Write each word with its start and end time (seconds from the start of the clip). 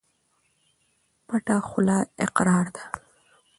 پټه 1.27 1.57
خوله 1.67 1.97
اقرار 2.25 2.65
ده. 2.75 2.83